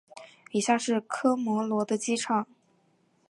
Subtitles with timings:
[0.49, 2.47] 以下是科摩罗的机场。